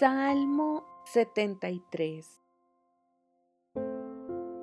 [0.00, 2.26] Salmo 73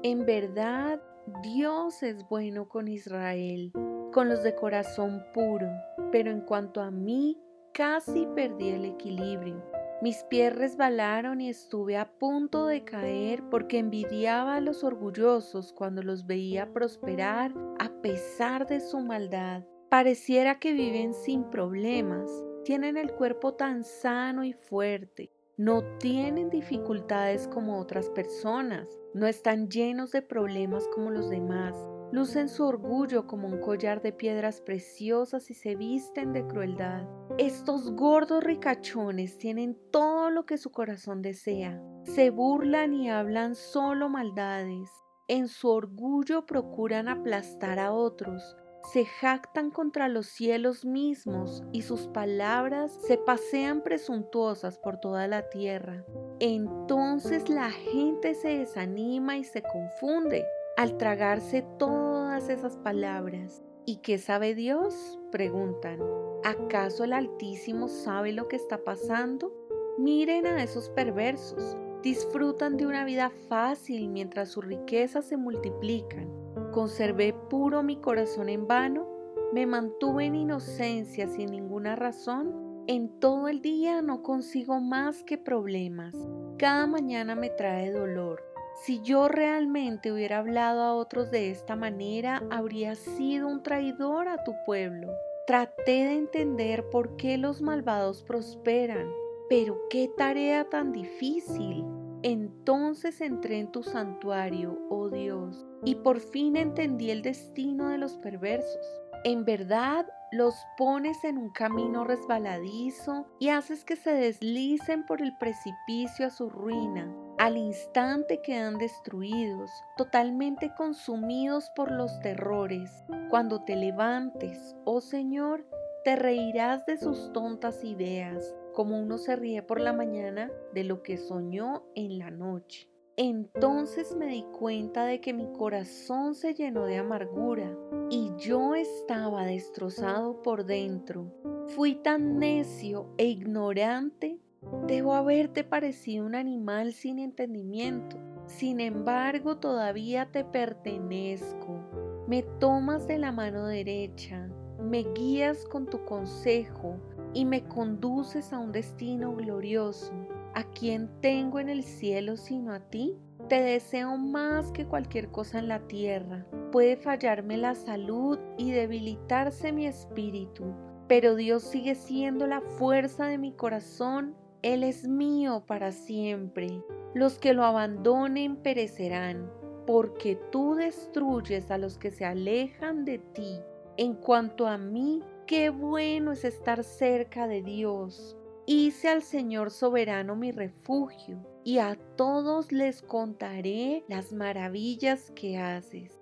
[0.02, 1.00] En verdad,
[1.44, 3.72] Dios es bueno con Israel,
[4.14, 5.68] con los de corazón puro,
[6.12, 7.38] pero en cuanto a mí,
[7.72, 9.64] casi perdí el equilibrio.
[10.02, 16.02] Mis pies resbalaron y estuve a punto de caer porque envidiaba a los orgullosos cuando
[16.02, 19.62] los veía prosperar a pesar de su maldad.
[19.90, 22.28] Pareciera que viven sin problemas,
[22.68, 29.70] tienen el cuerpo tan sano y fuerte, no tienen dificultades como otras personas, no están
[29.70, 31.78] llenos de problemas como los demás,
[32.12, 37.08] lucen su orgullo como un collar de piedras preciosas y se visten de crueldad.
[37.38, 44.10] Estos gordos ricachones tienen todo lo que su corazón desea, se burlan y hablan solo
[44.10, 44.90] maldades,
[45.30, 48.58] en su orgullo procuran aplastar a otros,
[48.92, 55.50] se jactan contra los cielos mismos y sus palabras se pasean presuntuosas por toda la
[55.50, 56.06] tierra.
[56.40, 60.46] Entonces la gente se desanima y se confunde
[60.78, 63.62] al tragarse todas esas palabras.
[63.86, 65.20] ¿Y qué sabe Dios?
[65.32, 66.00] preguntan.
[66.46, 69.52] ¿Acaso el Altísimo sabe lo que está pasando?
[69.98, 71.76] Miren a esos perversos.
[72.04, 76.47] Disfrutan de una vida fácil mientras sus riquezas se multiplican
[76.78, 79.08] Conservé puro mi corazón en vano,
[79.52, 82.84] me mantuve en inocencia sin ninguna razón.
[82.86, 86.14] En todo el día no consigo más que problemas.
[86.60, 88.44] Cada mañana me trae dolor.
[88.86, 94.44] Si yo realmente hubiera hablado a otros de esta manera, habría sido un traidor a
[94.44, 95.12] tu pueblo.
[95.48, 99.10] Traté de entender por qué los malvados prosperan,
[99.50, 101.84] pero qué tarea tan difícil.
[102.24, 108.18] Entonces entré en tu santuario, oh Dios, y por fin entendí el destino de los
[108.18, 108.86] perversos.
[109.24, 115.38] En verdad, los pones en un camino resbaladizo y haces que se deslicen por el
[115.38, 117.14] precipicio a su ruina.
[117.38, 122.92] Al instante quedan destruidos, totalmente consumidos por los terrores.
[123.30, 125.66] Cuando te levantes, oh Señor,
[126.04, 131.02] te reirás de sus tontas ideas como uno se ríe por la mañana de lo
[131.02, 132.88] que soñó en la noche.
[133.16, 137.76] Entonces me di cuenta de que mi corazón se llenó de amargura
[138.12, 141.34] y yo estaba destrozado por dentro.
[141.70, 144.38] Fui tan necio e ignorante.
[144.86, 148.16] Debo haberte parecido un animal sin entendimiento.
[148.46, 151.80] Sin embargo, todavía te pertenezco.
[152.28, 154.48] Me tomas de la mano derecha,
[154.80, 157.00] me guías con tu consejo,
[157.34, 160.12] y me conduces a un destino glorioso.
[160.54, 163.16] ¿A quien tengo en el cielo sino a ti?
[163.48, 166.46] Te deseo más que cualquier cosa en la tierra.
[166.72, 170.74] Puede fallarme la salud y debilitarse mi espíritu,
[171.08, 174.36] pero Dios sigue siendo la fuerza de mi corazón.
[174.64, 176.84] Él es mío para siempre.
[177.14, 179.50] Los que lo abandonen perecerán,
[179.86, 183.60] porque tú destruyes a los que se alejan de ti.
[183.96, 188.36] En cuanto a mí, Qué bueno es estar cerca de Dios.
[188.66, 196.17] Hice al Señor soberano mi refugio y a todos les contaré las maravillas que haces.